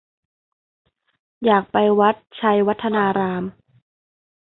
[1.45, 3.43] อยากไปวัดไชยวัฒนาราม